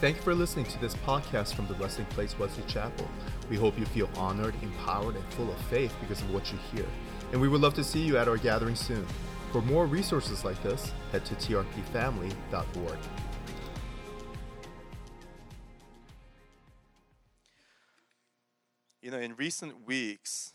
[0.00, 3.06] Thank you for listening to this podcast from the Resting Place Wesley Chapel.
[3.50, 6.86] We hope you feel honored, empowered, and full of faith because of what you hear.
[7.32, 9.06] And we would love to see you at our gathering soon.
[9.52, 12.98] For more resources like this, head to trpfamily.org.
[19.02, 20.54] You know, in recent weeks,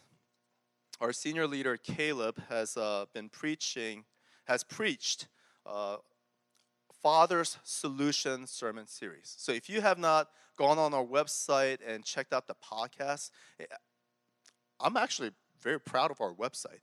[0.99, 4.05] our senior leader Caleb has uh, been preaching,
[4.45, 5.27] has preached
[5.67, 5.97] uh,
[7.05, 9.35] Father's Solution sermon series.
[9.37, 10.27] So if you have not
[10.57, 13.65] gone on our website and checked out the podcast, eh,
[14.79, 15.29] I'm actually
[15.61, 16.79] very proud of our website.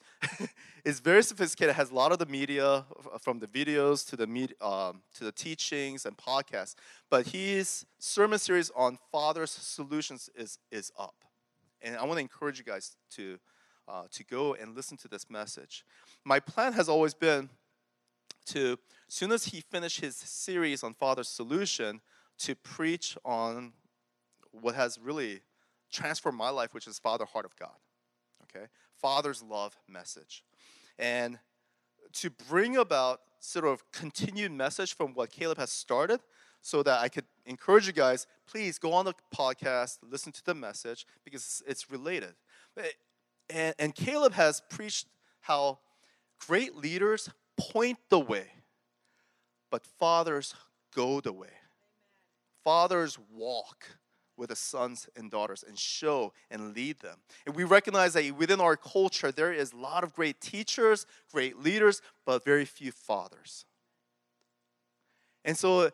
[0.84, 1.70] it's very sophisticated.
[1.70, 2.84] It has a lot of the media,
[3.20, 6.76] from the videos to the med- um, to the teachings and podcasts.
[7.10, 11.16] But his sermon series on Father's Solutions is is up,
[11.80, 13.40] and I want to encourage you guys to
[13.88, 15.84] uh, to go and listen to this message.
[16.24, 17.50] My plan has always been
[18.46, 18.78] to,
[19.08, 22.00] as soon as he finished his series on Father's Solution,
[22.38, 23.72] to preach on
[24.50, 25.40] what has really
[25.92, 27.76] transformed my life, which is Father Heart of God.
[28.44, 28.66] Okay?
[29.00, 30.42] Father's love message.
[30.98, 31.38] And
[32.14, 36.20] to bring about sort of continued message from what Caleb has started
[36.60, 40.54] so that I could encourage you guys, please go on the podcast, listen to the
[40.54, 42.34] message because it's related.
[42.78, 42.82] Eh,
[43.50, 45.06] and, and Caleb has preached
[45.40, 45.80] how
[46.46, 47.30] great leaders
[47.70, 48.46] point the way,
[49.70, 50.54] but fathers
[50.94, 51.48] go the way.
[52.64, 53.86] Fathers walk
[54.36, 57.18] with the sons and daughters and show and lead them.
[57.46, 61.58] And we recognize that within our culture, there is a lot of great teachers, great
[61.58, 63.64] leaders, but very few fathers.
[65.44, 65.90] And so,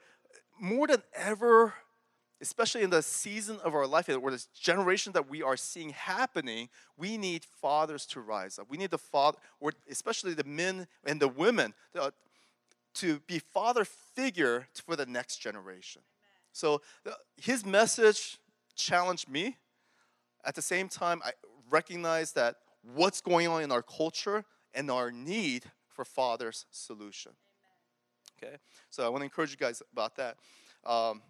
[0.61, 1.75] more than ever,
[2.41, 6.69] especially in the season of our life or this generation that we are seeing happening,
[6.97, 8.67] we need fathers to rise up.
[8.70, 12.11] We need the father, or especially the men and the women, uh,
[12.94, 16.03] to be father figure for the next generation.
[16.53, 18.39] So uh, his message
[18.75, 19.56] challenged me.
[20.44, 21.33] At the same time, I
[21.70, 22.56] recognize that
[22.94, 24.44] what's going on in our culture
[24.75, 27.32] and our need for father's solution.
[28.41, 28.56] Okay,
[28.91, 30.37] so I want to encourage you guys about that.
[30.87, 31.22] Um,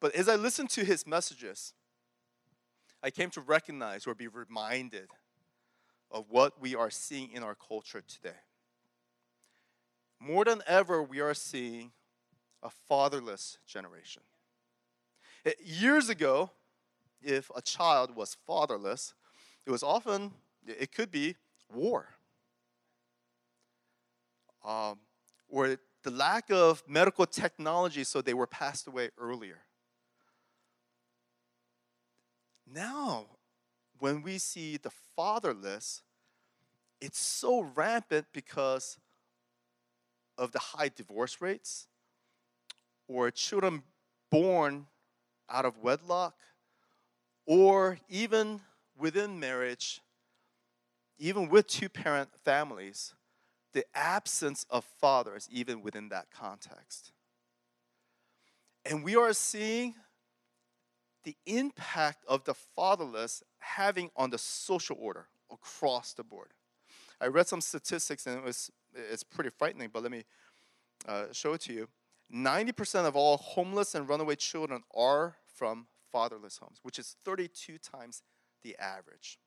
[0.00, 1.74] but as I listened to his messages,
[3.02, 5.08] I came to recognize or be reminded
[6.10, 8.36] of what we are seeing in our culture today.
[10.20, 11.92] More than ever, we are seeing
[12.62, 14.22] a fatherless generation.
[15.44, 16.50] Eh, years ago,
[17.22, 19.14] if a child was fatherless,
[19.64, 20.32] it was often,
[20.66, 21.36] it could be
[21.72, 22.08] war.
[24.64, 24.98] Um,
[25.48, 29.58] or the lack of medical technology, so they were passed away earlier.
[32.72, 33.26] Now,
[33.98, 36.02] when we see the fatherless,
[37.00, 38.98] it's so rampant because
[40.36, 41.86] of the high divorce rates
[43.08, 43.82] or children
[44.30, 44.86] born
[45.48, 46.34] out of wedlock
[47.46, 48.60] or even
[48.96, 50.00] within marriage,
[51.18, 53.14] even with two parent families,
[53.72, 57.12] the absence of fathers, even within that context.
[58.84, 59.94] And we are seeing
[61.24, 66.48] the impact of the fatherless having on the social order across the board.
[67.20, 70.24] I read some statistics and it was it's pretty frightening, but let me
[71.06, 71.88] uh, show it to you.
[72.32, 78.22] 90% of all homeless and runaway children are from fatherless homes, which is 32 times
[78.62, 79.38] the average.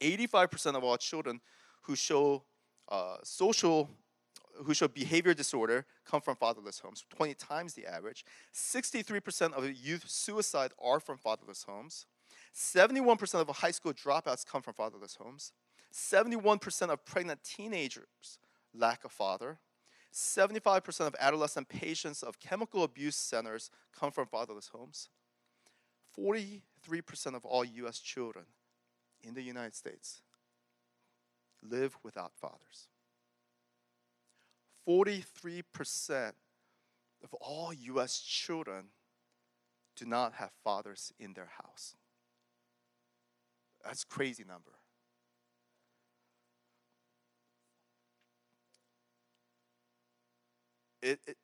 [0.00, 1.40] 85% of all children
[1.82, 2.44] who show
[2.88, 3.90] uh, social
[4.62, 8.24] who show behavior disorder come from fatherless homes, 20 times the average.
[8.54, 12.06] 63% of youth suicide are from fatherless homes.
[12.54, 15.52] 71% of high school dropouts come from fatherless homes.
[15.92, 18.38] 71% of pregnant teenagers
[18.72, 19.58] lack a father.
[20.12, 25.08] 75% of adolescent patients of chemical abuse centers come from fatherless homes.
[26.16, 26.62] 43%
[27.34, 28.44] of all US children
[29.22, 30.22] in the United States
[31.62, 32.88] live without fathers.
[34.88, 36.32] 43%
[37.22, 38.86] of all US children
[39.96, 41.94] do not have fathers in their house.
[43.84, 44.72] That's a crazy number.
[51.02, 51.36] It, it,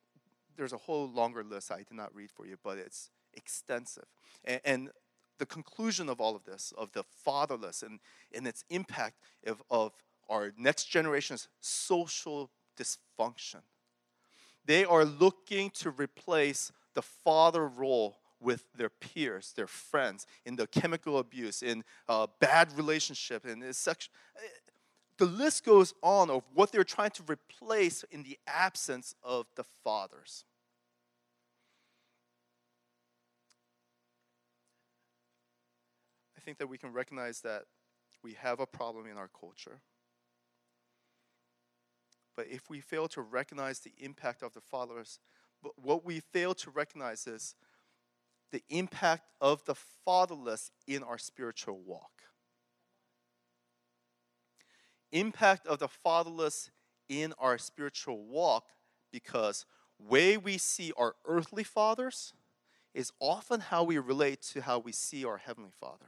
[0.57, 4.05] there's a whole longer list I did not read for you, but it's extensive.
[4.43, 4.89] And, and
[5.37, 7.99] the conclusion of all of this, of the fatherless and,
[8.33, 9.93] and its impact of, of
[10.29, 13.61] our next generation's social dysfunction.
[14.65, 20.67] They are looking to replace the father role with their peers, their friends, in the
[20.67, 24.13] chemical abuse, in uh, bad relationship, in sexual.
[25.17, 29.63] The list goes on of what they're trying to replace in the absence of the
[29.83, 30.45] fathers.
[36.35, 37.65] I think that we can recognize that
[38.23, 39.81] we have a problem in our culture.
[42.35, 45.19] But if we fail to recognize the impact of the fathers,
[45.75, 47.55] what we fail to recognize is
[48.51, 52.23] the impact of the fatherless in our spiritual walk.
[55.11, 56.71] Impact of the fatherless
[57.09, 58.65] in our spiritual walk
[59.11, 59.65] because
[59.99, 62.33] way we see our earthly fathers
[62.93, 66.07] is often how we relate to how we see our heavenly father.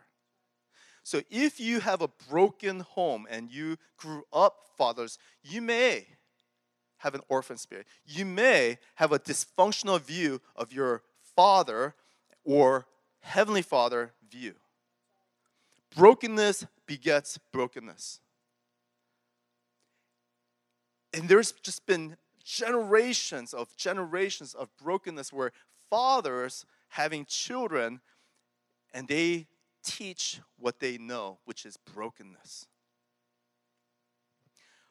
[1.03, 6.07] So if you have a broken home and you grew up fathers, you may
[6.97, 7.85] have an orphan spirit.
[8.05, 11.03] You may have a dysfunctional view of your
[11.35, 11.95] father
[12.45, 12.87] or
[13.19, 14.53] heavenly father view.
[15.95, 18.21] Brokenness begets brokenness.
[21.13, 25.51] And there's just been generations of generations of brokenness where
[25.89, 27.99] fathers having children
[28.93, 29.47] and they
[29.83, 32.67] teach what they know, which is brokenness.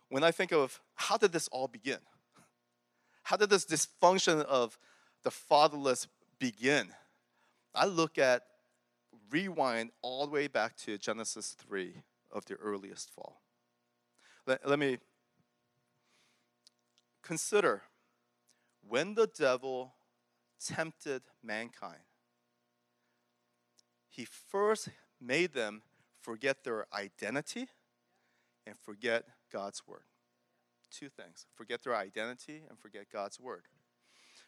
[0.08, 1.98] When I think of how did this all begin?
[3.22, 4.78] How did this dysfunction of
[5.22, 6.06] the fatherless
[6.38, 6.88] begin?
[7.74, 8.42] I look at
[9.30, 11.94] rewind all the way back to Genesis 3
[12.30, 13.40] of the earliest fall.
[14.46, 14.98] Let, let me
[17.22, 17.82] consider
[18.86, 19.94] when the devil
[20.64, 22.02] tempted mankind,
[24.12, 25.82] he first made them
[26.20, 27.66] forget their identity
[28.66, 30.04] and forget God's word.
[30.90, 33.62] Two things forget their identity and forget God's word.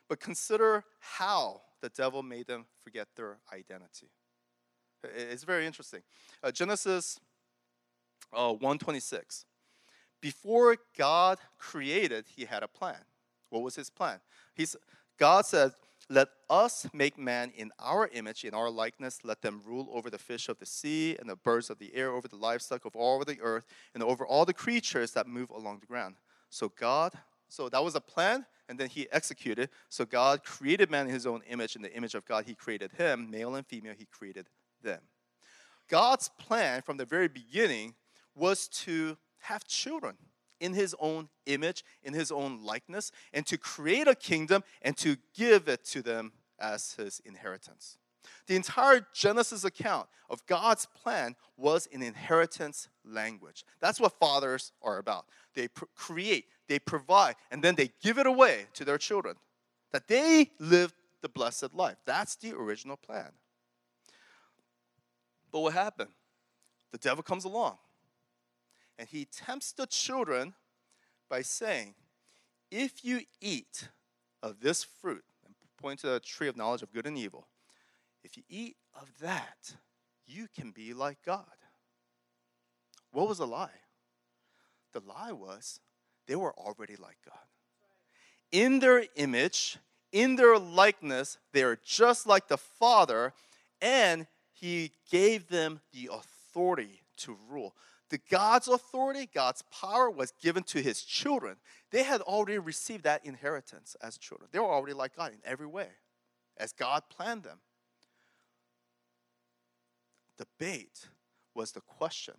[0.07, 4.11] But consider how the devil made them forget their identity.
[5.03, 6.03] It's very interesting.
[6.43, 7.19] Uh, Genesis
[8.35, 9.47] uh, 126.
[10.21, 13.01] Before God created, he had a plan.
[13.49, 14.21] What was his plan?
[14.55, 14.77] He's,
[15.19, 15.73] God said,
[16.11, 19.21] Let us make man in our image, in our likeness.
[19.25, 22.13] Let them rule over the fish of the sea and the birds of the air,
[22.13, 23.65] over the livestock of all the earth,
[23.95, 26.17] and over all the creatures that move along the ground.
[26.51, 27.13] So God,
[27.49, 29.71] so that was a plan, and then he executed.
[29.89, 31.75] So God created man in his own image.
[31.75, 34.49] In the image of God, he created him, male and female, he created
[34.83, 35.01] them.
[35.89, 37.95] God's plan from the very beginning
[38.35, 40.17] was to have children
[40.61, 45.17] in his own image, in his own likeness, and to create a kingdom and to
[45.35, 47.99] give it to them as his inheritance.
[48.47, 53.65] The entire Genesis account of God's plan was in inheritance language.
[53.81, 55.27] That's what fathers are about.
[55.55, 59.37] They pr- create, they provide, and then they give it away to their children.
[59.93, 60.93] That they live
[61.23, 61.97] the blessed life.
[62.07, 63.31] That's the original plan.
[65.53, 66.11] But what happened?
[66.93, 67.77] The devil comes along
[68.99, 70.55] and he tempts the children
[71.29, 71.95] by saying,
[72.71, 73.89] If you eat
[74.43, 77.49] of this fruit, and point to the tree of knowledge of good and evil,
[78.23, 79.75] if you eat of that,
[80.27, 81.45] you can be like God.
[83.13, 83.69] What was the lie?
[84.93, 85.81] The lie was
[86.27, 87.39] they were already like God.
[88.51, 89.79] In their image,
[90.13, 93.33] in their likeness, they are just like the Father,
[93.81, 97.75] and He gave them the authority to rule.
[98.11, 101.57] The God's authority, God's power was given to his children.
[101.91, 104.51] They had already received that inheritance as children.
[104.53, 105.89] They were already like God in every way,
[106.57, 107.61] as God planned them.
[110.37, 111.09] The bait
[111.55, 112.35] was the question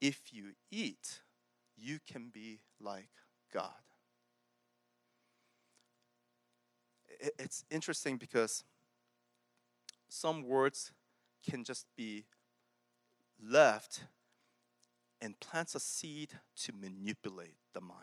[0.00, 1.20] if you eat,
[1.76, 3.08] you can be like
[3.52, 3.70] God.
[7.38, 8.64] It's interesting because
[10.08, 10.92] some words
[11.48, 12.26] can just be
[13.42, 14.04] left
[15.20, 18.00] and plants a seed to manipulate the mind.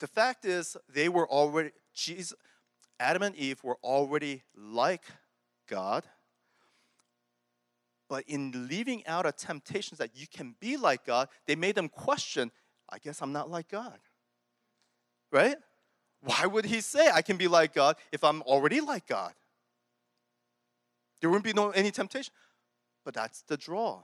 [0.00, 2.34] The fact is, they were already, Jesus,
[3.00, 5.04] Adam and Eve were already like
[5.68, 6.04] God,
[8.08, 11.88] but in leaving out a temptation that you can be like God, they made them
[11.88, 12.50] question,
[12.88, 13.98] I guess I'm not like God.
[15.30, 15.56] Right?
[16.20, 19.34] Why would he say I can be like God if I'm already like God?
[21.20, 22.32] There wouldn't be no any temptation.
[23.04, 24.02] But that's the draw.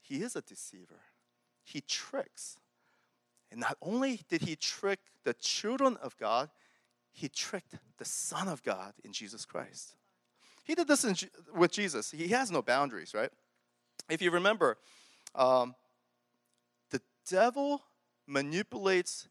[0.00, 1.00] He is a deceiver.
[1.62, 2.56] He tricks.
[3.50, 6.50] And not only did he trick the children of God,
[7.12, 9.94] he tricked the Son of God in Jesus Christ.
[10.64, 11.14] He did this in,
[11.54, 12.10] with Jesus.
[12.10, 13.30] He has no boundaries, right?
[14.08, 14.78] If you remember,
[15.34, 15.74] um,
[16.90, 17.82] the devil
[18.26, 19.28] manipulates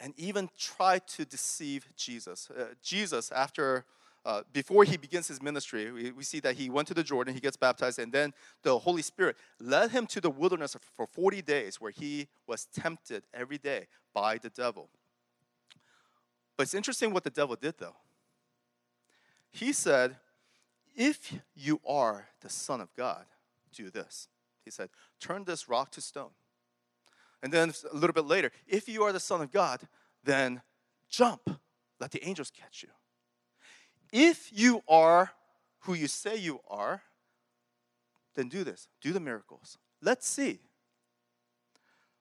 [0.00, 2.50] and even tried to deceive Jesus.
[2.50, 3.84] Uh, Jesus, after
[4.26, 7.32] uh, before he begins his ministry, we, we see that he went to the Jordan,
[7.32, 11.42] he gets baptized, and then the Holy Spirit led him to the wilderness for 40
[11.42, 14.88] days where he was tempted every day by the devil.
[16.56, 17.96] But it's interesting what the devil did, though.
[19.52, 20.16] He said,
[20.96, 23.26] If you are the Son of God,
[23.72, 24.28] do this.
[24.64, 26.30] He said, Turn this rock to stone.
[27.42, 29.80] And then a little bit later, if you are the Son of God,
[30.24, 30.62] then
[31.08, 31.60] jump.
[32.00, 32.88] Let the angels catch you.
[34.12, 35.32] If you are
[35.80, 37.02] who you say you are,
[38.34, 38.88] then do this.
[39.00, 39.78] Do the miracles.
[40.02, 40.60] Let's see.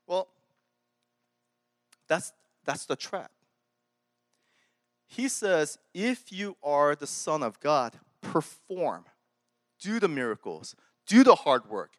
[0.07, 0.27] Well,
[2.07, 2.31] that's,
[2.63, 3.31] that's the trap.
[5.07, 9.05] He says, if you are the Son of God, perform,
[9.79, 11.91] do the miracles, do the hard work.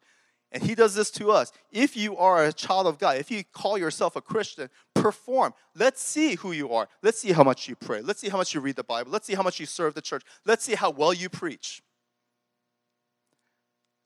[0.57, 1.53] And he does this to us.
[1.71, 5.53] If you are a child of God, if you call yourself a Christian, perform.
[5.75, 6.89] Let's see who you are.
[7.03, 8.01] Let's see how much you pray.
[8.01, 9.13] Let's see how much you read the Bible.
[9.13, 10.23] Let's see how much you serve the church.
[10.47, 11.83] Let's see how well you preach.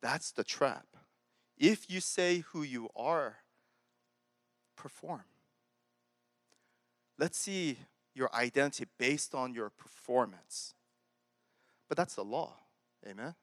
[0.03, 0.89] That's the trap.
[1.57, 3.37] If you say who you are,
[4.75, 5.23] perform.
[7.17, 7.79] Let's see
[8.13, 10.75] your identity based on your performance.
[11.89, 12.55] But that's the law.
[13.09, 13.37] Amen.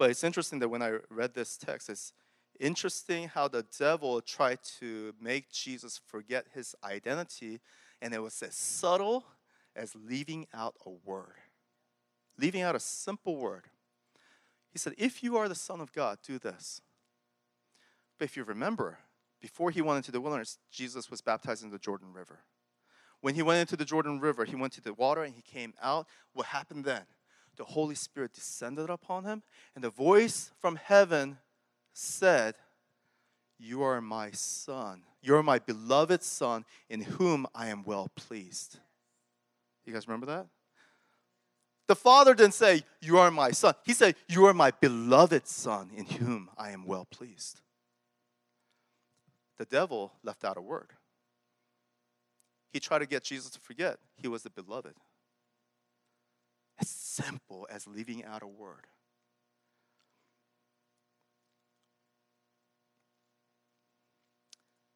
[0.00, 2.14] But it's interesting that when I read this text, it's
[2.58, 7.60] interesting how the devil tried to make Jesus forget his identity,
[8.00, 9.26] and it was as subtle
[9.76, 11.34] as leaving out a word,
[12.38, 13.64] leaving out a simple word.
[14.72, 16.80] He said, If you are the Son of God, do this.
[18.18, 19.00] But if you remember,
[19.38, 22.38] before he went into the wilderness, Jesus was baptized in the Jordan River.
[23.20, 25.74] When he went into the Jordan River, he went to the water and he came
[25.82, 26.06] out.
[26.32, 27.02] What happened then?
[27.60, 29.42] The Holy Spirit descended upon him,
[29.74, 31.36] and the voice from heaven
[31.92, 32.54] said,
[33.58, 35.02] You are my son.
[35.20, 38.78] You're my beloved son, in whom I am well pleased.
[39.84, 40.46] You guys remember that?
[41.86, 43.74] The father didn't say, You are my son.
[43.84, 47.60] He said, You are my beloved son, in whom I am well pleased.
[49.58, 50.94] The devil left out a word.
[52.72, 54.94] He tried to get Jesus to forget he was the beloved
[57.10, 58.86] simple as leaving out a word.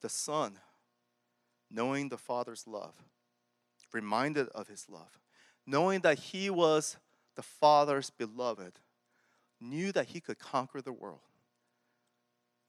[0.01, 0.59] The Son,
[1.71, 2.95] knowing the Father's love,
[3.93, 5.19] reminded of his love,
[5.67, 6.97] knowing that he was
[7.37, 8.81] the Father's beloved,
[9.61, 11.21] knew that he could conquer the world,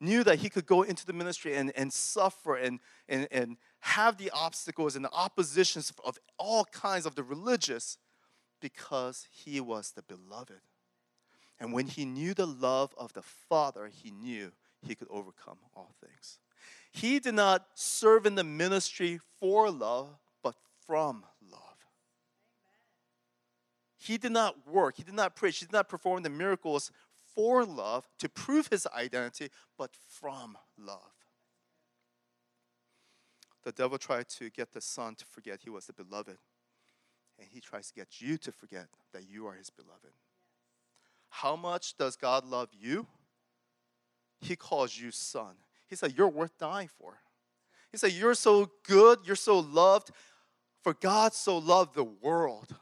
[0.00, 4.16] knew that he could go into the ministry and, and suffer and, and, and have
[4.16, 7.98] the obstacles and the oppositions of all kinds of the religious
[8.66, 10.60] because he was the beloved.
[11.60, 14.50] And when he knew the love of the Father, he knew
[14.82, 16.40] he could overcome all things.
[16.90, 20.08] He did not serve in the ministry for love,
[20.42, 21.60] but from love.
[23.98, 26.90] He did not work, he did not preach, he did not perform the miracles
[27.36, 30.98] for love to prove his identity, but from love.
[33.62, 36.38] The devil tried to get the son to forget he was the beloved
[37.38, 40.12] and he tries to get you to forget that you are his beloved.
[41.28, 43.06] How much does God love you?
[44.40, 45.54] He calls you son.
[45.88, 47.18] He said, You're worth dying for.
[47.92, 50.10] He said, You're so good, you're so loved.
[50.82, 52.74] For God so loved the world.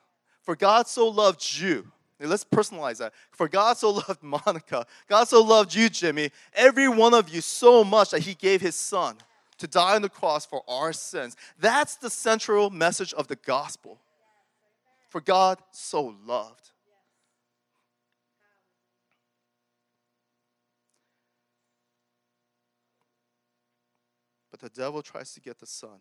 [0.43, 1.91] For God so loved you.
[2.21, 3.15] let's personalize that.
[3.31, 4.87] For God so loved Monica.
[5.09, 6.31] God so loved you, Jimmy.
[6.55, 9.17] Every one of you so much that He gave His Son
[9.57, 11.37] to die on the cross for our sins.
[11.59, 13.99] That's the central message of the gospel.
[15.15, 16.71] For God so loved.
[24.51, 26.01] But the devil tries to get the son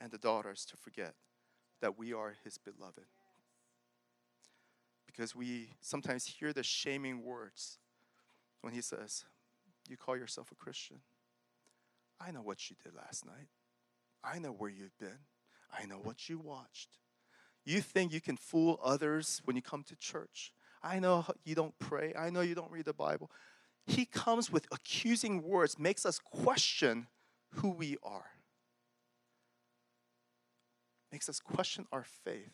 [0.00, 1.14] and the daughters to forget
[1.80, 3.06] that we are his beloved.
[5.06, 7.78] Because we sometimes hear the shaming words
[8.62, 9.24] when he says,
[9.88, 10.96] You call yourself a Christian.
[12.20, 13.46] I know what you did last night.
[14.24, 15.20] I know where you've been.
[15.72, 16.98] I know what you watched.
[17.64, 20.52] You think you can fool others when you come to church.
[20.82, 22.12] I know you don't pray.
[22.16, 23.30] I know you don't read the Bible.
[23.86, 27.06] He comes with accusing words, makes us question
[27.54, 28.30] who we are,
[31.12, 32.52] makes us question our faith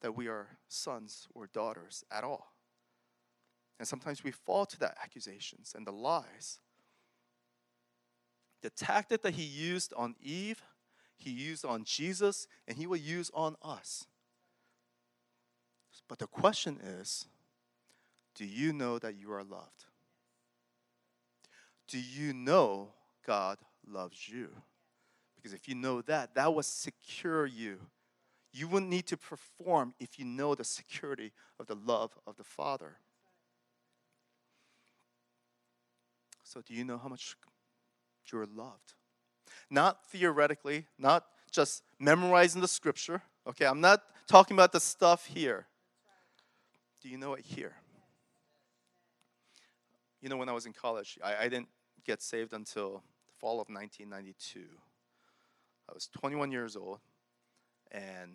[0.00, 2.52] that we are sons or daughters at all.
[3.78, 6.60] And sometimes we fall to that accusations and the lies.
[8.62, 10.62] The tactic that he used on Eve
[11.18, 14.06] he used on Jesus, and He will use on us.
[16.08, 17.26] But the question is
[18.34, 19.84] do you know that you are loved?
[21.88, 22.88] Do you know
[23.26, 24.48] God loves you?
[25.36, 27.78] Because if you know that, that will secure you.
[28.52, 32.44] You wouldn't need to perform if you know the security of the love of the
[32.44, 32.96] Father.
[36.44, 37.36] So, do you know how much
[38.32, 38.94] you're loved?
[39.70, 43.22] Not theoretically, not just memorizing the scripture.
[43.46, 45.66] Okay, I'm not talking about the stuff here.
[47.02, 47.74] Do you know it here?
[50.20, 51.68] You know, when I was in college, I, I didn't
[52.04, 54.60] get saved until the fall of 1992.
[55.88, 56.98] I was 21 years old,
[57.90, 58.32] and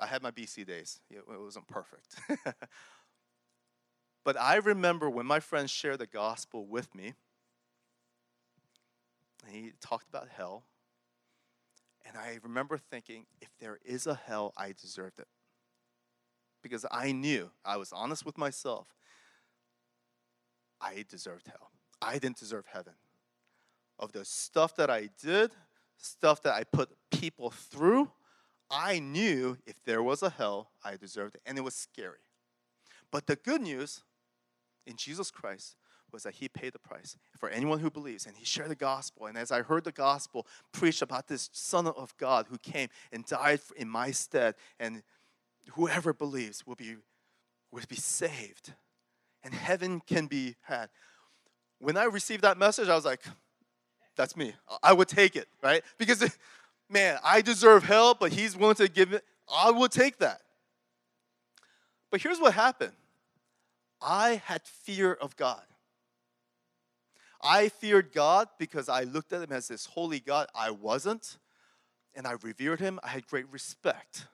[0.00, 1.00] I had my BC days.
[1.10, 2.16] It, it wasn't perfect.
[4.24, 7.14] but I remember when my friends shared the gospel with me,
[9.64, 10.64] he talked about hell.
[12.06, 15.26] And I remember thinking, if there is a hell, I deserved it.
[16.62, 18.88] Because I knew, I was honest with myself,
[20.80, 21.70] I deserved hell.
[22.00, 22.94] I didn't deserve heaven.
[23.98, 25.52] Of the stuff that I did,
[25.96, 28.10] stuff that I put people through,
[28.70, 31.42] I knew if there was a hell, I deserved it.
[31.46, 32.18] And it was scary.
[33.10, 34.02] But the good news
[34.86, 35.76] in Jesus Christ
[36.16, 38.24] was that he paid the price for anyone who believes.
[38.24, 39.26] And he shared the gospel.
[39.26, 43.26] And as I heard the gospel preached about this Son of God who came and
[43.26, 45.02] died in my stead, and
[45.72, 46.96] whoever believes will be,
[47.70, 48.72] will be saved,
[49.44, 50.88] and heaven can be had.
[51.80, 53.20] When I received that message, I was like,
[54.16, 54.54] that's me.
[54.82, 55.82] I would take it, right?
[55.98, 56.34] Because,
[56.88, 59.22] man, I deserve hell, but he's willing to give it.
[59.54, 60.40] I would take that.
[62.10, 62.94] But here's what happened
[64.00, 65.60] I had fear of God.
[67.46, 70.48] I feared God because I looked at him as this holy God.
[70.54, 71.38] I wasn't.
[72.14, 72.98] And I revered him.
[73.02, 74.26] I had great respect.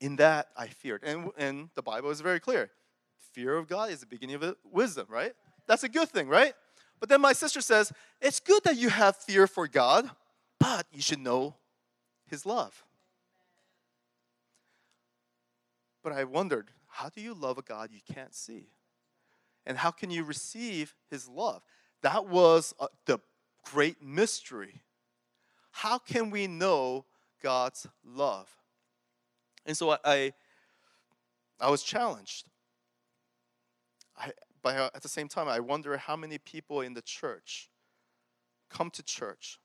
[0.00, 1.02] In that, I feared.
[1.04, 2.70] And, and the Bible is very clear
[3.36, 5.34] fear of God is the beginning of wisdom, right?
[5.66, 6.54] That's a good thing, right?
[6.98, 7.92] But then my sister says,
[8.22, 10.10] it's good that you have fear for God,
[10.58, 11.54] but you should know
[12.30, 12.82] his love.
[16.02, 18.68] But I wondered, how do you love a God you can't see?
[19.66, 21.62] And how can you receive his love?
[22.02, 23.18] That was uh, the
[23.64, 24.82] great mystery.
[25.72, 27.04] How can we know
[27.42, 28.48] God's love?
[29.66, 30.32] And so I,
[31.60, 32.46] I was challenged.
[34.16, 34.30] I,
[34.62, 37.68] but at the same time, I wonder how many people in the church
[38.70, 39.58] come to church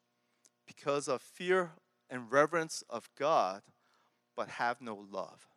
[0.68, 1.72] because of fear
[2.10, 3.62] and reverence of God,
[4.36, 5.48] but have no love.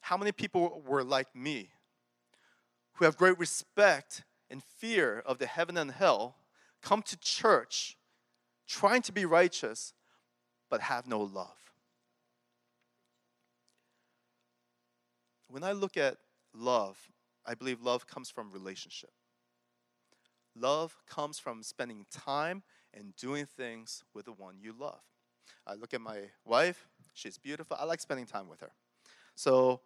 [0.00, 1.70] How many people were like me,
[3.00, 6.36] who have great respect and fear of the heaven and hell,
[6.82, 7.96] come to church
[8.68, 9.94] trying to be righteous,
[10.68, 11.72] but have no love?
[15.48, 16.18] When I look at
[16.54, 16.98] love,
[17.46, 19.10] I believe love comes from relationship.
[20.54, 25.00] Love comes from spending time and doing things with the one you love.
[25.66, 27.78] I look at my wife, she's beautiful.
[27.80, 28.72] I like spending time with her.
[29.36, 29.80] So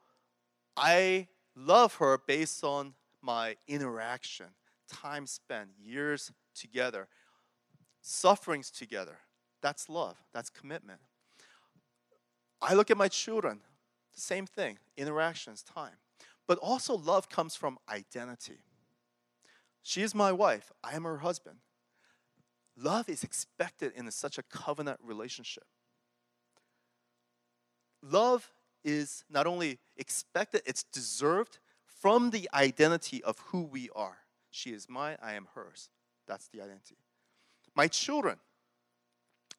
[0.77, 2.95] I love her based on
[3.25, 4.47] my interaction,
[4.89, 7.09] time spent, years together,
[8.03, 9.19] sufferings together.
[9.63, 11.01] That's love, that's commitment.
[12.61, 13.61] I look at my children,
[14.15, 15.97] same thing, interactions, time.
[16.47, 18.59] But also, love comes from identity.
[19.83, 21.59] She is my wife, I am her husband.
[22.77, 25.65] Love is expected in such a covenant relationship.
[28.03, 28.51] Love
[28.85, 31.59] is not only expected, it's deserved
[32.05, 34.19] from the identity of who we are.
[34.51, 35.89] She is mine, I am hers.
[36.29, 36.99] That's the identity.
[37.75, 38.37] My children,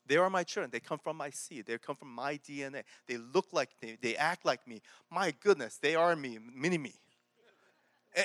[0.06, 0.70] they are my children.
[0.70, 1.66] They come from my seed.
[1.66, 2.84] They come from my DNA.
[3.08, 3.98] They look like me.
[4.00, 4.84] They act like me.
[5.10, 6.94] My goodness, they are me, mini me.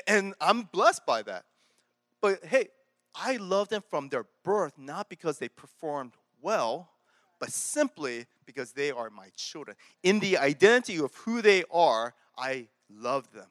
[0.05, 1.45] And I'm blessed by that.
[2.21, 2.67] But hey,
[3.15, 6.91] I love them from their birth, not because they performed well,
[7.39, 9.75] but simply because they are my children.
[10.03, 13.47] In the identity of who they are, I love them.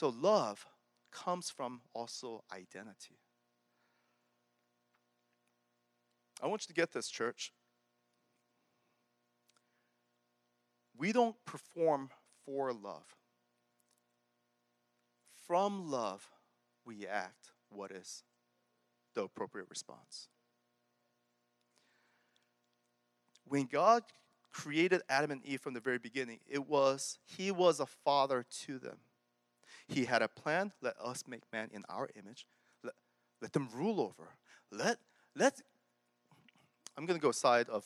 [0.00, 0.66] So love
[1.12, 3.18] comes from also identity.
[6.42, 7.52] I want you to get this, church.
[10.96, 12.08] We don't perform
[12.46, 13.14] for love.
[15.46, 16.30] From love,
[16.86, 18.22] we act what is
[19.12, 20.28] the appropriate response.
[23.44, 24.04] When God
[24.50, 28.78] created Adam and Eve from the very beginning, it was He was a father to
[28.78, 28.96] them.
[29.90, 30.72] He had a plan.
[30.80, 32.46] Let us make man in our image.
[32.84, 32.94] Let,
[33.42, 34.30] let them rule over.
[34.70, 34.98] Let
[35.34, 35.60] let
[36.96, 37.84] I'm going to go aside of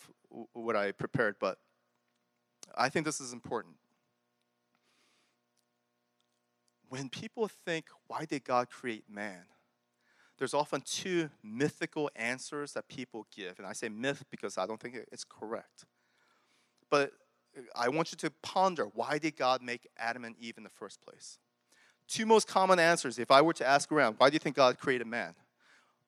[0.52, 1.58] what I prepared, but
[2.76, 3.76] I think this is important.
[6.88, 9.44] When people think, why did God create man?
[10.38, 13.58] There's often two mythical answers that people give.
[13.58, 15.84] And I say myth because I don't think it's correct.
[16.90, 17.12] But
[17.56, 20.70] uh, I want you to ponder why did God make Adam and Eve in the
[20.70, 21.38] first place?
[22.08, 24.78] Two most common answers, if I were to ask around, why do you think God
[24.78, 25.34] created man?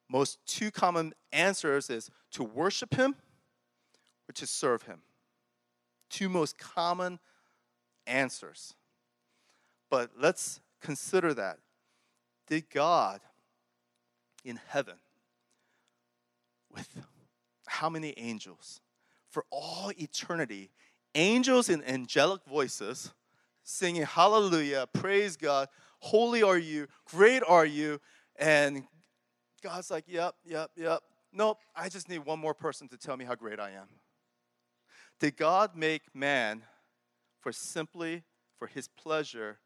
[0.08, 3.16] most two common answers is to worship him
[4.28, 5.00] or to serve him.
[6.08, 7.18] Two most common
[8.06, 8.74] answers.
[9.90, 11.58] But let's consider that.
[12.46, 13.20] Did God
[14.44, 14.96] in heaven
[16.72, 16.88] with
[17.66, 18.80] how many angels
[19.28, 20.70] for all eternity,
[21.14, 23.12] angels in angelic voices
[23.64, 28.00] singing hallelujah, praise God, holy are you, great are you,
[28.38, 28.84] and
[29.62, 31.00] God's like, yep, yep, yep.
[31.32, 33.88] Nope, I just need one more person to tell me how great I am.
[35.20, 36.62] Did God make man
[37.40, 38.24] for simply
[38.58, 39.58] for his pleasure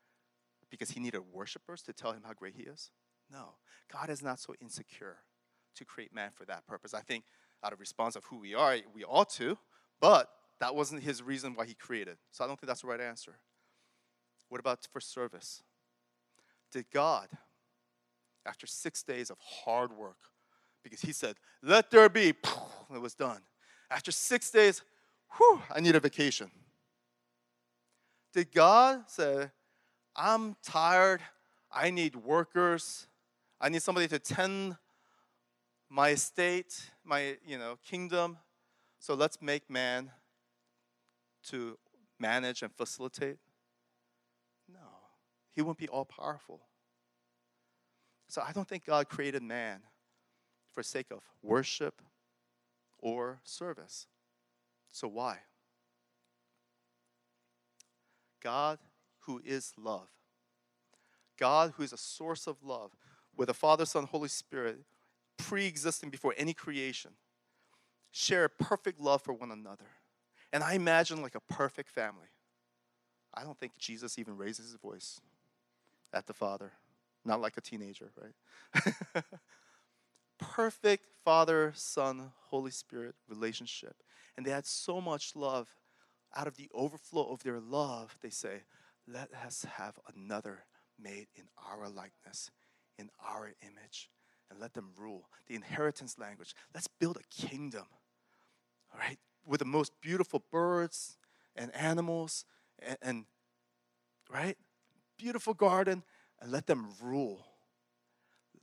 [0.70, 2.90] because he needed worshipers to tell him how great he is?
[3.30, 3.54] No.
[3.92, 5.18] God is not so insecure
[5.76, 6.94] to create man for that purpose.
[6.94, 7.24] I think
[7.64, 9.58] out of response of who we are, we ought to,
[10.00, 10.28] but
[10.60, 12.16] that wasn't his reason why he created.
[12.30, 13.38] So I don't think that's the right answer.
[14.48, 15.62] What about for service?
[16.72, 17.28] Did God,
[18.46, 20.18] after six days of hard work,
[20.83, 22.28] because he said, let there be,
[22.94, 23.40] it was done.
[23.90, 24.83] After six days,
[25.37, 26.50] whew, I need a vacation.
[28.33, 29.50] Did God say,
[30.14, 31.20] I'm tired,
[31.72, 33.06] I need workers,
[33.61, 34.76] I need somebody to tend
[35.88, 38.38] my estate, my you know kingdom.
[39.00, 40.11] So let's make man
[41.48, 41.76] to
[42.18, 43.38] manage and facilitate.
[45.52, 46.60] He wouldn't be all powerful.
[48.28, 49.80] So I don't think God created man
[50.72, 52.00] for sake of worship
[52.98, 54.06] or service.
[54.92, 55.38] So why?
[58.40, 58.78] God
[59.20, 60.08] who is love.
[61.38, 62.92] God who is a source of love
[63.36, 64.80] with the Father, Son, Holy Spirit
[65.36, 67.12] pre existing before any creation,
[68.12, 69.86] share perfect love for one another.
[70.52, 72.28] And I imagine like a perfect family.
[73.32, 75.20] I don't think Jesus even raises his voice
[76.12, 76.72] at the Father,
[77.24, 79.24] not like a teenager, right?
[80.38, 83.96] perfect Father, Son, Holy Spirit relationship.
[84.36, 85.68] And they had so much love.
[86.34, 88.62] Out of the overflow of their love, they say,
[89.06, 90.64] Let us have another
[90.98, 92.50] made in our likeness,
[92.98, 94.10] in our image
[94.50, 95.28] and let them rule.
[95.46, 96.54] The inheritance language.
[96.74, 97.86] Let's build a kingdom,
[98.92, 101.16] all right, with the most beautiful birds
[101.56, 102.44] and animals
[102.78, 103.24] and, and
[104.32, 104.56] right,
[105.20, 106.02] beautiful garden,
[106.40, 107.46] and let them rule.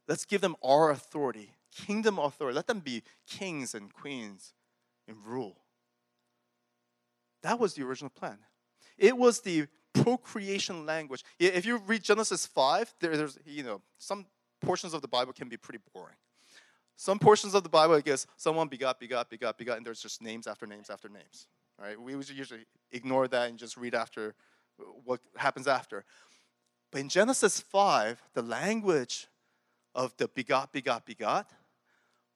[0.07, 2.55] Let's give them our authority, kingdom authority.
[2.55, 4.53] Let them be kings and queens
[5.07, 5.57] and rule.
[7.43, 8.37] That was the original plan.
[8.97, 11.23] It was the procreation language.
[11.39, 14.25] If you read Genesis 5, there, there's, you know, some
[14.61, 16.15] portions of the Bible can be pretty boring.
[16.95, 20.21] Some portions of the Bible, I guess, someone begot, begot, begot, begot, and there's just
[20.21, 21.47] names after names after names.
[21.79, 21.99] Right?
[21.99, 24.33] We usually ignore that and just read after
[25.03, 26.05] what happens after.
[26.91, 29.27] But in Genesis 5, the language
[29.93, 31.51] of the begot, begot, begot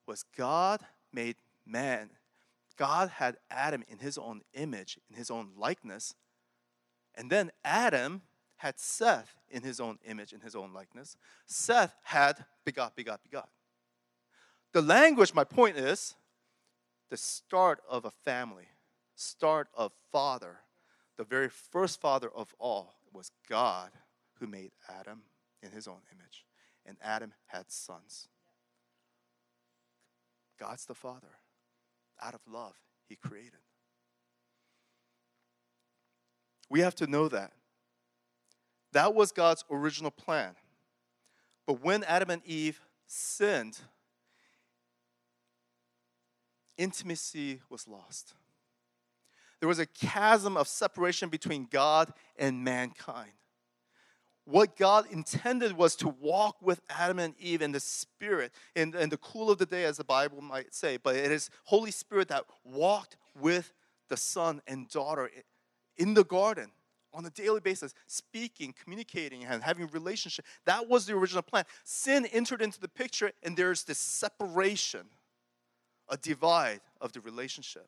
[0.05, 0.81] was God
[1.13, 1.35] made
[1.65, 2.09] man.
[2.77, 6.15] God had Adam in his own image, in his own likeness.
[7.15, 8.23] And then Adam
[8.57, 11.15] had Seth in his own image, in his own likeness.
[11.45, 13.49] Seth had begot, begot, begot.
[14.73, 16.15] The language, my point is,
[17.09, 18.69] the start of a family,
[19.15, 20.59] start of father,
[21.17, 23.91] the very first father of all was God
[24.41, 25.21] who made Adam
[25.61, 26.45] in his own image.
[26.85, 28.27] And Adam had sons.
[30.59, 31.37] God's the father.
[32.21, 32.73] Out of love,
[33.07, 33.59] he created.
[36.69, 37.51] We have to know that.
[38.93, 40.55] That was God's original plan.
[41.67, 43.77] But when Adam and Eve sinned,
[46.77, 48.33] intimacy was lost.
[49.59, 53.31] There was a chasm of separation between God and mankind.
[54.45, 59.09] What God intended was to walk with Adam and Eve in the Spirit, in, in
[59.09, 60.97] the cool of the day, as the Bible might say.
[60.97, 63.73] But it is Holy Spirit that walked with
[64.09, 65.29] the son and daughter
[65.97, 66.71] in the garden
[67.13, 70.45] on a daily basis, speaking, communicating, and having relationship.
[70.65, 71.65] That was the original plan.
[71.83, 75.05] Sin entered into the picture, and there's this separation,
[76.09, 77.87] a divide of the relationship.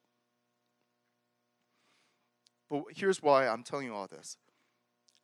[2.69, 4.37] But here's why I'm telling you all this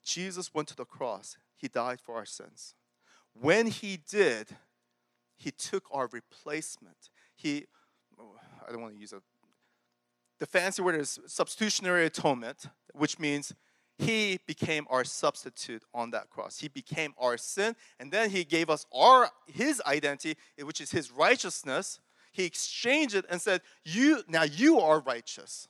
[0.09, 2.75] Jesus went to the cross, He died for our sins.
[3.33, 4.47] When He did,
[5.37, 7.09] He took our replacement.
[7.35, 7.65] He,
[8.19, 8.35] oh,
[8.67, 9.21] I don't want to use a,
[10.39, 13.53] the fancy word is substitutionary atonement, which means
[13.99, 16.59] he became our substitute on that cross.
[16.59, 21.11] He became our sin, and then he gave us our his identity, which is his
[21.11, 21.99] righteousness.
[22.31, 25.67] He exchanged it and said, "You now you are righteous.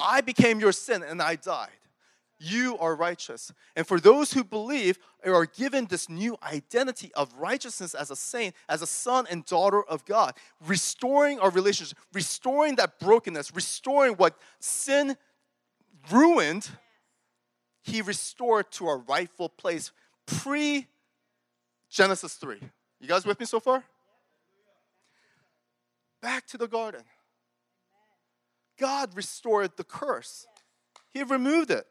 [0.00, 1.83] I became your sin and I died.
[2.44, 3.52] You are righteous.
[3.74, 8.54] And for those who believe, are given this new identity of righteousness as a saint,
[8.68, 10.34] as a son and daughter of God,
[10.66, 15.16] restoring our relationship, restoring that brokenness, restoring what sin
[16.12, 16.68] ruined,
[17.82, 19.92] he restored to a rightful place
[20.26, 20.86] pre
[21.88, 22.58] Genesis 3.
[23.00, 23.84] You guys with me so far?
[26.20, 27.02] Back to the garden.
[28.78, 30.46] God restored the curse.
[31.12, 31.86] He removed it.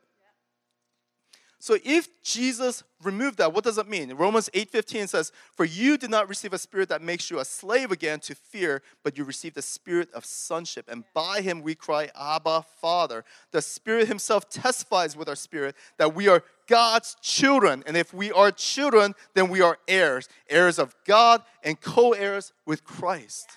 [1.64, 4.14] So if Jesus removed that, what does it mean?
[4.16, 7.90] Romans 8:15 says, "For you did not receive a spirit that makes you a slave
[7.90, 12.12] again to fear, but you received the spirit of sonship, and by him we cry,
[12.20, 17.96] Abba, Father." The Spirit himself testifies with our spirit that we are God's children, and
[17.96, 23.52] if we are children, then we are heirs, heirs of God and co-heirs with Christ.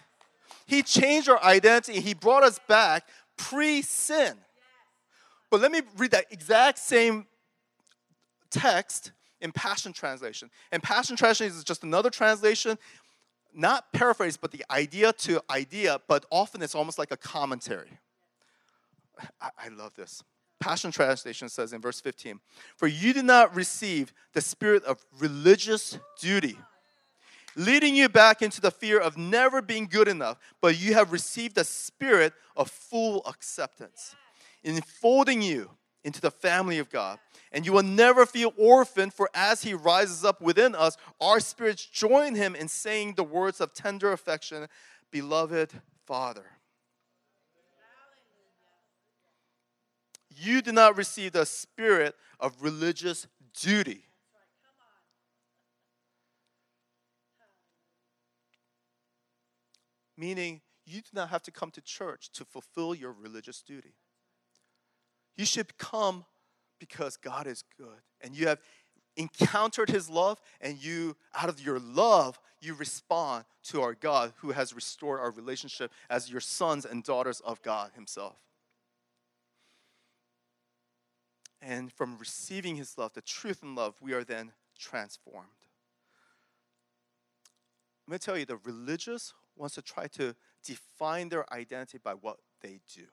[0.65, 1.99] He changed our identity.
[1.99, 4.45] He brought us back pre-sin.
[5.51, 7.27] But let me read that exact same
[8.57, 10.51] text in Passion Translation.
[10.73, 12.79] And Passion Translation is just another translation,
[13.55, 17.99] not paraphrase, but the idea to idea, but often it's almost like a commentary.
[19.41, 20.23] I, I love this.
[20.61, 22.41] Passion Translation says in verse 15,
[22.77, 26.59] For you did not receive the spirit of religious duty,
[27.55, 31.55] leading you back into the fear of never being good enough, but you have received
[31.55, 34.15] the spirit of full acceptance,
[34.65, 35.71] enfolding you
[36.07, 37.19] into the family of God.
[37.51, 41.85] And you will never feel orphaned, for as He rises up within us, our spirits
[41.85, 44.69] join Him in saying the words of tender affection
[45.11, 45.73] Beloved
[46.07, 46.47] Father.
[50.31, 53.27] You did not receive the spirit of religious
[53.61, 54.05] duty.
[60.17, 63.95] Meaning, you do not have to come to church to fulfill your religious duty.
[65.37, 66.25] You should come
[66.79, 68.59] because God is good and you have
[69.17, 74.53] encountered his love and you out of your love you respond to our God who
[74.53, 78.37] has restored our relationship as your sons and daughters of God himself.
[81.63, 85.49] And from receiving his love, the truth and love, we are then transformed.
[88.07, 92.39] Let me tell you, the religious wants to try to define their identity by what
[92.61, 93.05] they do.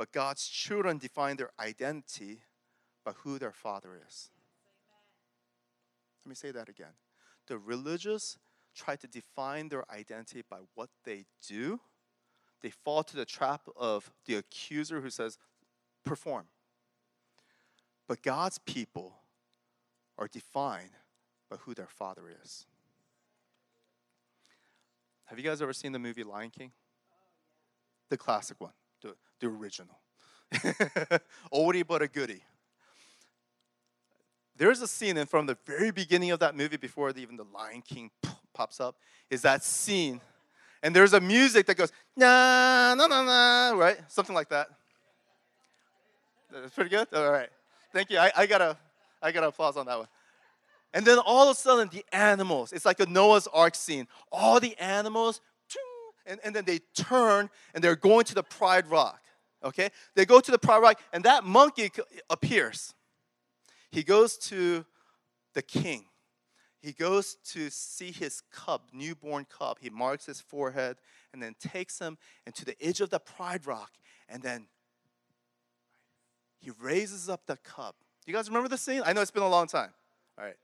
[0.00, 2.40] But God's children define their identity
[3.04, 4.30] by who their father is.
[6.24, 6.94] Let me say that again.
[7.48, 8.38] The religious
[8.74, 11.80] try to define their identity by what they do.
[12.62, 15.36] They fall to the trap of the accuser who says,
[16.02, 16.46] perform.
[18.08, 19.16] But God's people
[20.16, 20.96] are defined
[21.50, 22.64] by who their father is.
[25.26, 26.72] Have you guys ever seen the movie Lion King?
[28.08, 28.72] The classic one
[29.40, 29.98] the, original.
[31.52, 32.42] Oldie but a goodie.
[34.56, 37.82] There's a scene and from the very beginning of that movie before even the Lion
[37.82, 38.10] King
[38.52, 38.96] pops up,
[39.30, 40.20] is that scene.
[40.82, 43.98] And there's a music that goes, na na na na, right?
[44.08, 44.68] Something like that.
[46.52, 47.08] That's pretty good?
[47.14, 47.48] All right.
[47.92, 48.18] Thank you.
[48.18, 48.76] I, I got a
[49.22, 50.08] I got applause on that one.
[50.92, 54.08] And then all of a sudden, the animals, it's like a Noah's Ark scene.
[54.32, 55.40] All the animals
[56.26, 59.20] and, and then they turn and they're going to the Pride Rock.
[59.64, 59.90] Okay?
[60.14, 61.90] They go to the Pride Rock, and that monkey
[62.28, 62.94] appears.
[63.90, 64.84] He goes to
[65.54, 66.04] the king.
[66.80, 69.78] He goes to see his cub, newborn cub.
[69.80, 70.96] He marks his forehead
[71.32, 73.92] and then takes him into the edge of the Pride Rock,
[74.28, 74.66] and then
[76.58, 77.94] he raises up the cub.
[78.26, 79.02] You guys remember the scene?
[79.04, 79.90] I know it's been a long time.
[80.38, 80.56] All right.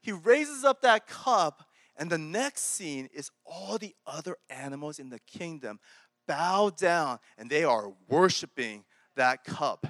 [0.00, 1.62] He raises up that cub
[1.96, 5.78] and the next scene is all the other animals in the kingdom
[6.26, 8.84] bow down and they are worshiping
[9.16, 9.86] that cub,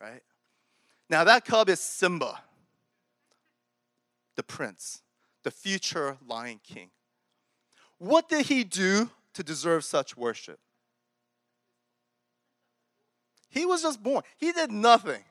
[0.00, 0.22] right?
[1.10, 2.40] Now, that cub is Simba,
[4.36, 5.02] the prince,
[5.42, 6.90] the future lion king.
[7.98, 10.60] What did he do to deserve such worship?
[13.48, 14.22] He was just born.
[14.36, 15.24] He did nothing.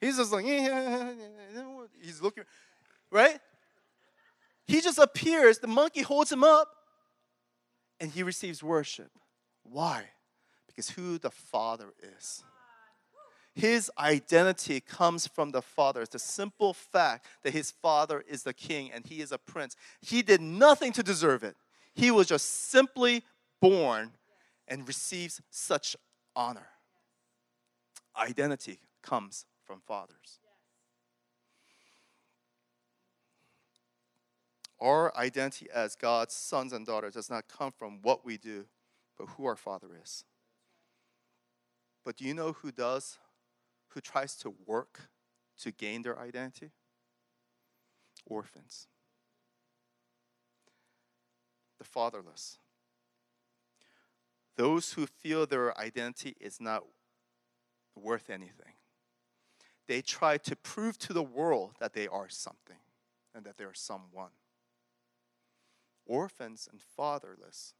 [0.00, 2.44] He's just like, he's looking,
[3.10, 3.38] right?
[4.66, 6.68] He just appears, the monkey holds him up,
[8.00, 9.10] and he receives worship.
[9.70, 10.04] Why?
[10.66, 12.42] Because who the Father is.
[13.54, 16.02] His identity comes from the Father.
[16.02, 19.76] It's the simple fact that his Father is the King and he is a prince.
[20.02, 21.56] He did nothing to deserve it.
[21.94, 23.24] He was just simply
[23.62, 24.12] born
[24.68, 25.96] and receives such
[26.34, 26.68] honor.
[28.14, 30.40] Identity comes from fathers.
[34.78, 38.66] Our identity as God's sons and daughters does not come from what we do,
[39.18, 40.24] but who our Father is.
[42.04, 43.18] But do you know who does,
[43.88, 45.08] who tries to work
[45.62, 46.70] to gain their identity?
[48.26, 48.86] Orphans.
[51.78, 52.58] The fatherless.
[54.56, 56.84] Those who feel their identity is not
[57.94, 58.74] worth anything.
[59.88, 62.78] They try to prove to the world that they are something
[63.34, 64.30] and that they are someone.
[66.06, 67.74] Orphans and fatherless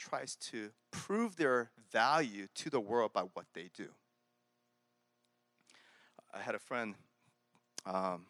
[0.00, 3.88] tries to prove their value to the world by what they do.
[6.32, 6.94] I had a friend
[7.86, 8.26] um,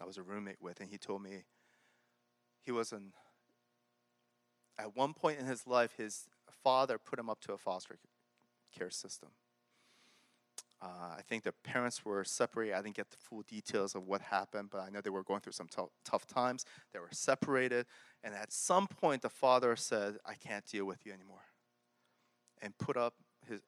[0.00, 1.44] I was a roommate with, and he told me
[2.62, 3.12] he was an
[4.78, 6.28] at one point in his life, his
[6.62, 7.96] father put him up to a foster
[8.76, 9.30] care system.
[10.82, 12.74] Uh, I think the parents were separated.
[12.74, 15.40] I didn't get the full details of what happened, but I know they were going
[15.40, 16.64] through some t- tough times.
[16.92, 17.86] They were separated,
[18.22, 21.46] and at some point, the father said, "I can't deal with you anymore,"
[22.60, 23.14] and put up
[23.48, 23.62] his,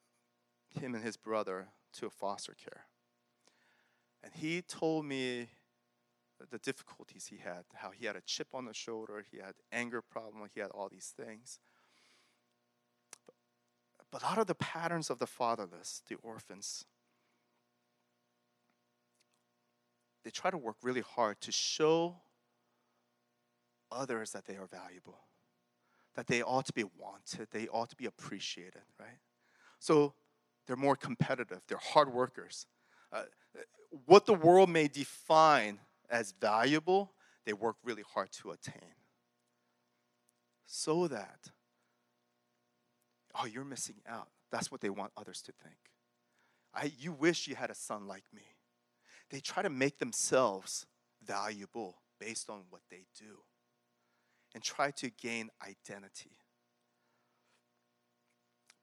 [0.69, 2.85] him and his brother to foster care.
[4.23, 5.49] And he told me
[6.51, 10.03] the difficulties he had, how he had a chip on the shoulder, he had anger
[10.03, 11.59] problem, he had all these things.
[13.27, 13.35] But,
[14.11, 16.85] but a lot of the patterns of the fatherless, the orphans,
[20.29, 22.15] they try to work really hard to show
[23.91, 25.21] others that they are valuable,
[26.17, 29.21] that they ought to be wanted, they ought to be appreciated, right?
[29.79, 30.13] So
[30.67, 32.67] they're more competitive, they're hard workers.
[33.11, 33.23] Uh,
[34.05, 35.79] what the world may define
[36.11, 37.11] as valuable,
[37.47, 38.97] they work really hard to attain.
[40.67, 41.53] So that,
[43.35, 44.29] oh, you're missing out.
[44.53, 45.79] That's what they want others to think.
[46.75, 48.43] I, you wish you had a son like me.
[49.31, 50.87] They try to make themselves
[51.25, 53.39] valuable based on what they do
[54.55, 56.39] and try to gain identity.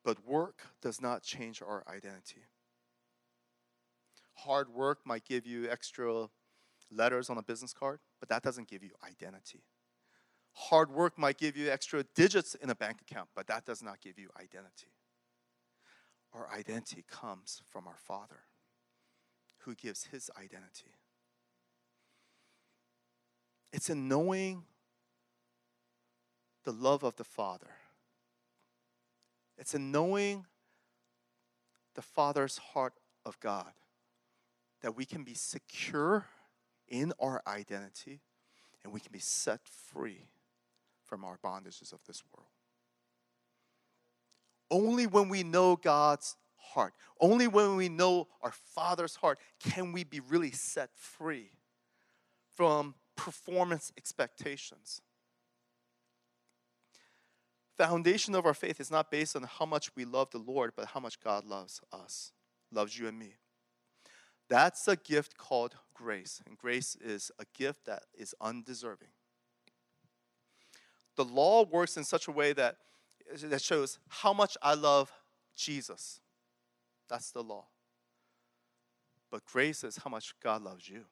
[0.04, 2.44] But work does not change our identity.
[4.36, 6.28] Hard work might give you extra
[6.92, 9.64] letters on a business card, but that doesn't give you identity.
[10.54, 14.00] Hard work might give you extra digits in a bank account, but that does not
[14.02, 14.94] give you identity.
[16.34, 18.42] Our identity comes from our Father,
[19.66, 20.94] who gives his identity.
[23.74, 24.64] It's in knowing
[26.64, 27.72] the love of the Father.
[29.58, 30.46] It's in knowing
[31.96, 32.94] the Father's heart
[33.26, 33.72] of God
[34.82, 36.26] that we can be secure
[36.88, 38.22] in our identity
[38.84, 40.28] and we can be set free
[41.04, 42.50] from our bondages of this world.
[44.70, 46.36] Only when we know God's
[46.74, 51.52] heart, only when we know our Father's heart, can we be really set free
[52.56, 55.02] from performance expectations.
[57.78, 60.88] Foundation of our faith is not based on how much we love the Lord, but
[60.88, 62.32] how much God loves us,
[62.72, 63.34] loves you and me.
[64.48, 66.42] That's a gift called grace.
[66.46, 69.10] And grace is a gift that is undeserving.
[71.18, 72.78] The law works in such a way that,
[73.44, 75.12] that shows how much I love
[75.56, 76.22] Jesus.
[77.10, 77.66] That's the law.
[79.32, 81.06] But grace is how much God loves you.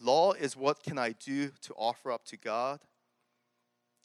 [0.00, 2.80] Law is what can I do to offer up to God.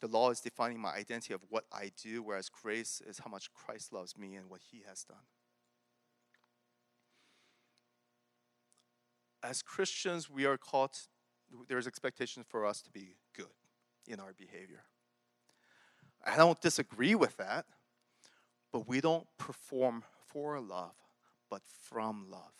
[0.00, 3.52] The law is defining my identity of what I do, whereas grace is how much
[3.54, 5.24] Christ loves me and what he has done.
[9.44, 10.96] as Christians, we are called,
[11.68, 13.46] there's expectation for us to be good
[14.06, 14.84] in our behavior.
[16.24, 17.66] I don't disagree with that,
[18.74, 20.96] but we don't perform for love,
[21.48, 22.52] but from love.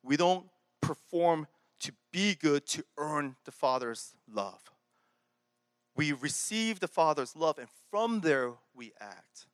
[0.00, 0.46] We don't
[0.80, 1.48] perform
[1.80, 4.62] to be good to earn the Father's love.
[5.96, 9.48] We receive the Father's love, and from there we act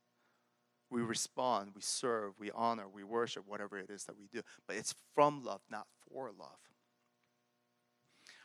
[0.92, 4.42] we respond, we serve, we honor, we worship, whatever it is that we do.
[4.66, 6.59] But it's from love, not for love.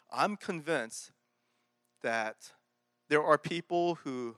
[0.09, 1.11] I'm convinced
[2.01, 2.53] that
[3.09, 4.37] there are people who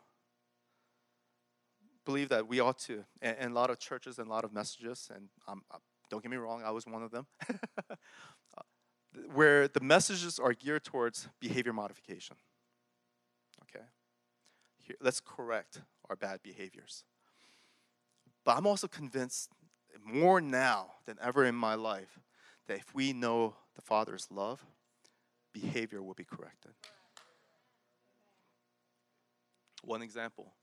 [2.09, 4.51] believe that we ought to, and, and a lot of churches and a lot of
[4.51, 5.61] messages, and um,
[6.09, 7.27] don't get me wrong, I was one of them,
[9.35, 12.35] where the messages are geared towards behavior modification.
[13.61, 13.85] Okay?
[14.79, 17.03] Here, let's correct our bad behaviors.
[18.43, 19.51] But I'm also convinced
[20.03, 22.17] more now than ever in my life
[22.65, 24.65] that if we know the Father's love,
[25.53, 26.71] behavior will be corrected.
[29.83, 30.53] One example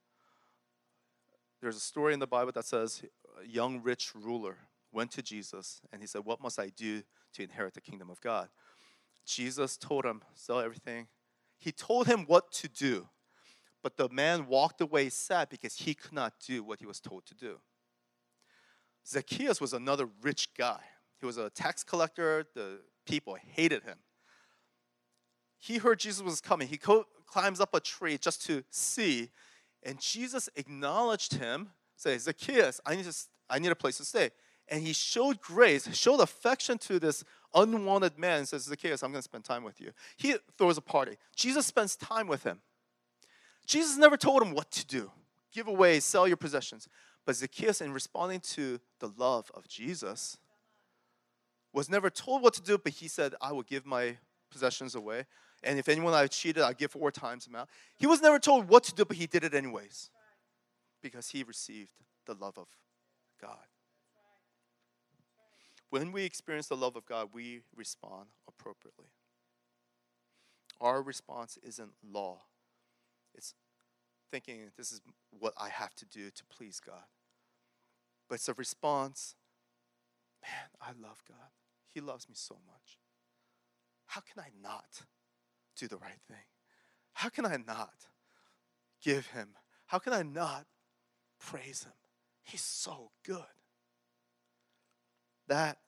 [1.61, 3.03] there's a story in the Bible that says
[3.43, 4.57] a young rich ruler
[4.93, 7.03] went to Jesus and he said, What must I do
[7.35, 8.49] to inherit the kingdom of God?
[9.27, 11.09] Jesus told him, Sell everything.
[11.59, 13.09] He told him what to do,
[13.83, 17.25] but the man walked away sad because he could not do what he was told
[17.27, 17.59] to do.
[19.07, 20.81] Zacchaeus was another rich guy.
[21.21, 22.45] He was a tax collector.
[22.55, 23.99] The people hated him.
[25.59, 26.69] He heard Jesus was coming.
[26.69, 29.31] He climbs up a tree just to see,
[29.87, 33.15] and Jesus acknowledged him, say, Zacchaeus, I need, to,
[33.49, 34.31] I need a place to stay.
[34.69, 37.23] And he showed grace, showed affection to this
[37.55, 39.93] unwanted man and says, Zacchaeus, I'm going to spend time with you.
[40.17, 41.19] He throws a party.
[41.37, 42.59] Jesus spends time with him.
[43.65, 45.11] Jesus never told him what to do
[45.53, 46.87] give away, sell your possessions.
[47.25, 50.37] But Zacchaeus, in responding to the love of Jesus,
[51.73, 54.19] was never told what to do, but he said, I will give my
[54.51, 55.25] possessions away.
[55.67, 57.69] And if anyone I've cheated, I'll give four times amount.
[57.97, 60.11] He was never told what to do, but he did it anyways.
[61.03, 61.91] Because he received
[62.25, 62.69] the love of
[63.43, 63.67] God.
[65.91, 69.07] When we experience the love of God, we respond appropriately.
[70.81, 72.43] Our response isn't law,
[73.35, 73.55] it's
[74.31, 75.01] thinking this is
[75.39, 77.07] what I have to do to please God.
[78.29, 79.35] But it's a response
[80.43, 81.51] man, I love God.
[81.93, 82.99] He loves me so much.
[84.07, 85.03] How can I not
[85.77, 86.45] do the right thing?
[87.13, 87.95] How can I not
[89.03, 89.49] give Him?
[89.87, 90.67] How can I not
[91.39, 91.93] praise Him?
[92.45, 93.43] He's so good.
[95.49, 95.79] That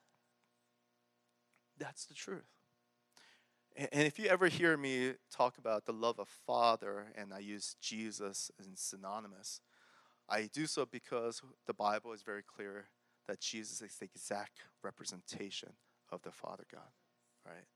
[1.79, 2.49] that's the truth.
[3.77, 7.77] And if you ever hear me talk about the love of Father and I use
[7.81, 9.61] Jesus as synonymous,
[10.29, 12.87] I do so because the Bible is very clear
[13.29, 15.75] that Jesus is the exact representation
[16.11, 16.91] of the Father God,
[17.47, 17.67] right?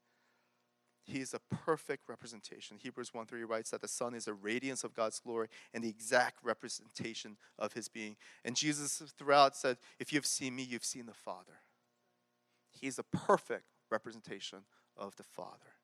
[1.04, 2.78] He is a perfect representation.
[2.80, 5.88] Hebrews 1 3 writes that the Son is a radiance of God's glory and the
[5.88, 8.16] exact representation of his being.
[8.44, 11.60] And Jesus throughout said, If you've seen me, you've seen the Father.
[12.70, 14.60] He's a perfect representation
[14.96, 15.76] of the Father.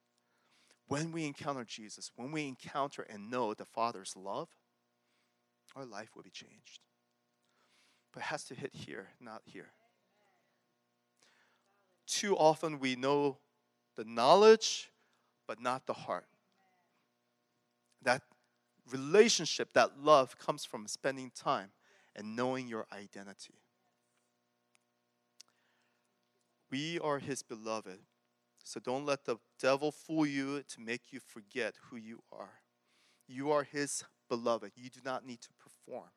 [0.87, 4.49] When we encounter Jesus, when we encounter and know the Father's love,
[5.77, 6.81] our life will be changed.
[8.12, 9.73] But it has to hit here, not here.
[12.07, 13.39] Too often we know
[13.97, 14.89] the knowledge,
[15.49, 16.29] but not the heart.
[18.03, 18.23] That
[18.89, 21.71] relationship, that love comes from spending time
[22.15, 23.55] and knowing your identity.
[26.71, 27.99] We are His beloved
[28.69, 32.61] so don't let the devil fool you to make you forget who you are.
[33.27, 34.73] You are his beloved.
[34.77, 36.11] You do not need to perform.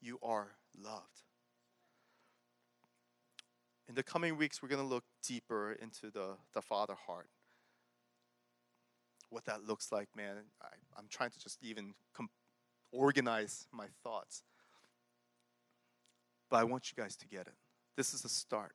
[0.00, 1.22] You are loved.
[3.88, 7.28] In the coming weeks, we're going to look deeper into the, the Father heart.
[9.30, 10.36] What that looks like, man.
[10.62, 11.94] I, am trying to just even
[12.92, 14.42] organize my thoughts.
[16.50, 17.54] But I want you guys to get it.
[17.96, 18.74] This is a start.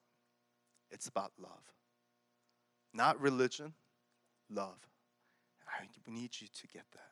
[0.92, 1.74] It's about love.
[2.94, 3.74] Not religion,
[4.50, 4.88] love.
[5.68, 7.10] I need you to get that.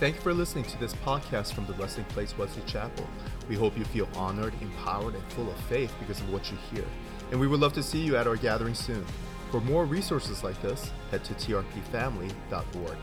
[0.00, 3.06] Thank you for listening to this podcast from the Resting Place Wesley Chapel.
[3.48, 6.84] We hope you feel honored, empowered, and full of faith because of what you hear.
[7.30, 9.04] And we would love to see you at our gathering soon.
[9.52, 12.96] For more resources like this, head to trpfamily.org.